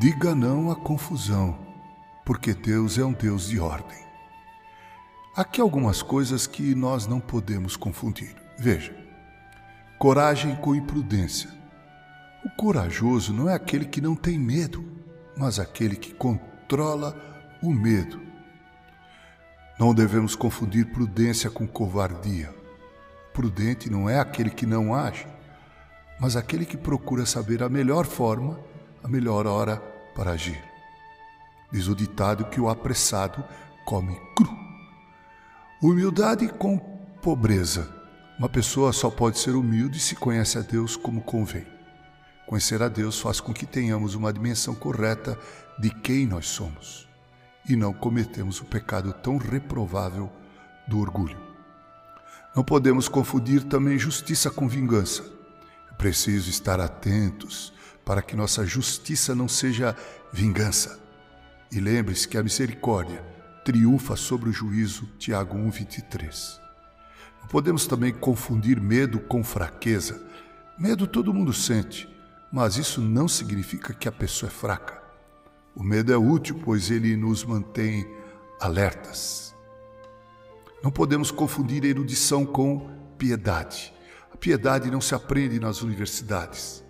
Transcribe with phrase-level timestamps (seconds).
[0.00, 1.58] Diga não à confusão,
[2.24, 3.98] porque Deus é um Deus de ordem.
[5.36, 8.34] Aqui algumas coisas que nós não podemos confundir.
[8.58, 8.96] Veja:
[9.98, 11.50] coragem com imprudência.
[12.42, 14.82] O corajoso não é aquele que não tem medo,
[15.36, 17.14] mas aquele que controla
[17.62, 18.22] o medo.
[19.78, 22.54] Não devemos confundir prudência com covardia.
[23.34, 25.26] Prudente não é aquele que não age,
[26.18, 28.69] mas aquele que procura saber a melhor forma
[29.10, 29.76] melhor hora
[30.14, 30.62] para agir.
[31.72, 33.44] Diz o ditado que o apressado
[33.84, 34.48] come cru.
[35.82, 36.78] Humildade com
[37.22, 37.88] pobreza.
[38.38, 41.66] Uma pessoa só pode ser humilde se conhece a Deus como convém.
[42.46, 45.38] Conhecer a Deus faz com que tenhamos uma dimensão correta
[45.78, 47.08] de quem nós somos
[47.68, 50.30] e não cometemos o pecado tão reprovável
[50.88, 51.38] do orgulho.
[52.54, 55.24] Não podemos confundir também justiça com vingança.
[55.90, 57.72] É preciso estar atentos
[58.10, 59.96] para que nossa justiça não seja
[60.32, 60.98] vingança.
[61.70, 63.24] E lembre-se que a misericórdia
[63.64, 66.60] triunfa sobre o juízo, Tiago 1:23.
[67.40, 70.20] Não podemos também confundir medo com fraqueza.
[70.76, 72.08] Medo todo mundo sente,
[72.52, 75.00] mas isso não significa que a pessoa é fraca.
[75.72, 78.04] O medo é útil, pois ele nos mantém
[78.60, 79.54] alertas.
[80.82, 83.94] Não podemos confundir erudição com piedade.
[84.34, 86.89] A piedade não se aprende nas universidades.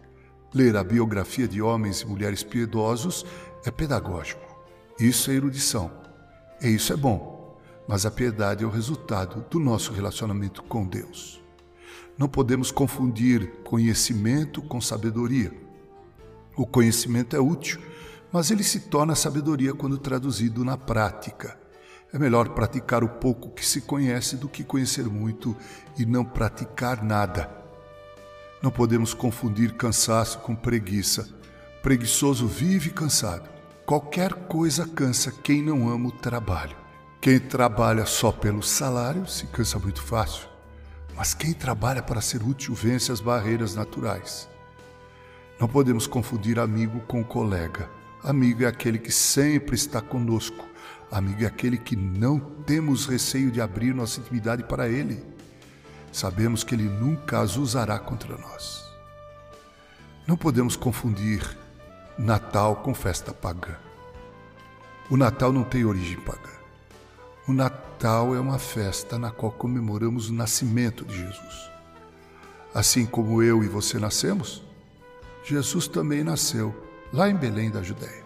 [0.53, 3.25] Ler a biografia de homens e mulheres piedosos
[3.65, 4.43] é pedagógico.
[4.99, 5.93] Isso é erudição.
[6.61, 7.57] E isso é bom.
[7.87, 11.41] Mas a piedade é o resultado do nosso relacionamento com Deus.
[12.19, 15.53] Não podemos confundir conhecimento com sabedoria.
[16.57, 17.81] O conhecimento é útil,
[18.33, 21.59] mas ele se torna sabedoria quando traduzido na prática.
[22.13, 25.57] É melhor praticar o pouco que se conhece do que conhecer muito
[25.97, 27.60] e não praticar nada.
[28.63, 31.27] Não podemos confundir cansaço com preguiça.
[31.83, 33.49] Preguiçoso vive cansado.
[33.87, 36.77] Qualquer coisa cansa quem não ama o trabalho.
[37.23, 40.47] Quem trabalha só pelo salário se cansa muito fácil.
[41.17, 44.47] Mas quem trabalha para ser útil vence as barreiras naturais.
[45.59, 47.89] Não podemos confundir amigo com colega.
[48.23, 50.69] Amigo é aquele que sempre está conosco.
[51.11, 55.40] Amigo é aquele que não temos receio de abrir nossa intimidade para ele
[56.13, 58.85] sabemos que Ele nunca as usará contra nós.
[60.27, 61.57] Não podemos confundir
[62.19, 63.77] Natal com festa pagã.
[65.11, 66.53] O Natal não tem origem pagã.
[67.49, 71.71] O Natal é uma festa na qual comemoramos o nascimento de Jesus.
[72.73, 74.63] Assim como eu e você nascemos,
[75.45, 76.73] Jesus também nasceu
[77.13, 78.23] lá em Belém da Judéia.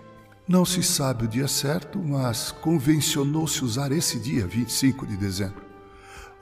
[0.47, 5.64] Não se sabe o dia certo, mas convencionou-se usar esse dia, 25 de dezembro,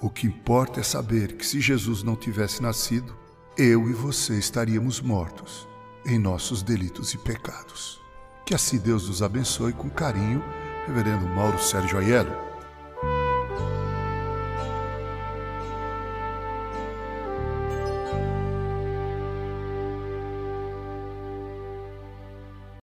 [0.02, 3.16] o que importa é saber que se Jesus não tivesse nascido,
[3.56, 5.68] eu e você estaríamos mortos
[6.04, 8.00] em nossos delitos e pecados.
[8.44, 10.42] Que assim Deus nos abençoe com carinho,
[10.88, 12.51] Reverendo Mauro Sérgio Aiello.